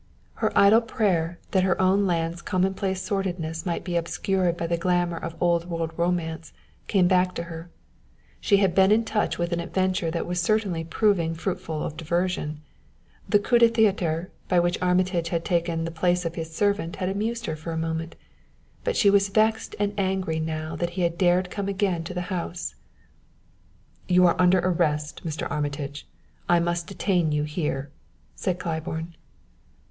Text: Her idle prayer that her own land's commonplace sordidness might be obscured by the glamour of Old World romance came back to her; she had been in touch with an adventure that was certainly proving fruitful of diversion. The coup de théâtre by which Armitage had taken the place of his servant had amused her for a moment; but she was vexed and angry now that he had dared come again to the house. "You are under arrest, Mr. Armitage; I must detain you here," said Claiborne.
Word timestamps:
Her 0.41 0.51
idle 0.57 0.81
prayer 0.81 1.37
that 1.51 1.61
her 1.61 1.79
own 1.79 2.07
land's 2.07 2.41
commonplace 2.41 3.03
sordidness 3.03 3.67
might 3.67 3.83
be 3.83 3.95
obscured 3.95 4.57
by 4.57 4.65
the 4.65 4.75
glamour 4.75 5.17
of 5.17 5.35
Old 5.39 5.65
World 5.69 5.93
romance 5.95 6.53
came 6.87 7.07
back 7.07 7.35
to 7.35 7.43
her; 7.43 7.69
she 8.39 8.57
had 8.57 8.73
been 8.73 8.91
in 8.91 9.05
touch 9.05 9.37
with 9.37 9.53
an 9.53 9.59
adventure 9.59 10.09
that 10.09 10.25
was 10.25 10.41
certainly 10.41 10.83
proving 10.83 11.35
fruitful 11.35 11.83
of 11.83 11.97
diversion. 11.97 12.61
The 13.29 13.37
coup 13.37 13.59
de 13.59 13.69
théâtre 13.69 14.29
by 14.47 14.59
which 14.59 14.81
Armitage 14.81 15.29
had 15.29 15.45
taken 15.45 15.85
the 15.85 15.91
place 15.91 16.25
of 16.25 16.33
his 16.33 16.51
servant 16.51 16.95
had 16.95 17.07
amused 17.07 17.45
her 17.45 17.55
for 17.55 17.71
a 17.71 17.77
moment; 17.77 18.15
but 18.83 18.95
she 18.95 19.11
was 19.11 19.29
vexed 19.29 19.75
and 19.77 19.93
angry 19.99 20.39
now 20.39 20.75
that 20.77 20.89
he 20.97 21.03
had 21.03 21.15
dared 21.15 21.51
come 21.51 21.67
again 21.67 22.03
to 22.05 22.15
the 22.15 22.21
house. 22.33 22.73
"You 24.07 24.25
are 24.25 24.41
under 24.41 24.57
arrest, 24.61 25.23
Mr. 25.23 25.45
Armitage; 25.51 26.07
I 26.49 26.59
must 26.59 26.87
detain 26.87 27.31
you 27.31 27.43
here," 27.43 27.91
said 28.35 28.57
Claiborne. 28.57 29.13